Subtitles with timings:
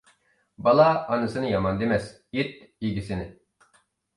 [0.67, 2.09] بالا ئانىسىنى يامان دېمەس،
[2.39, 2.59] ئىت
[2.89, 3.29] ئىگىسىنى.